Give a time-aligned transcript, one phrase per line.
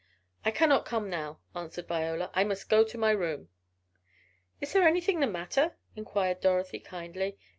[0.43, 2.31] "I cannot come now," answered Viola.
[2.33, 3.49] "I must go to my room!"
[4.59, 7.37] "Is there anything the matter?" inquired Dorothy, kindly.